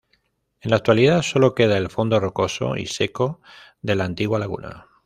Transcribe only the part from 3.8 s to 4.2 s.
de la